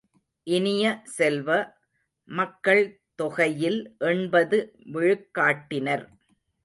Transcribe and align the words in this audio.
இனிய 0.47 0.85
செல்வ, 1.17 1.49
மக்கள் 2.29 2.81
தொகையில் 3.15 3.79
எண்பது 4.09 4.59
விழுக்காட்டினர். 4.93 6.05